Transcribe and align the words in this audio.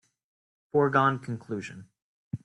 Foregone 0.71 1.19
conclusion 1.19 1.87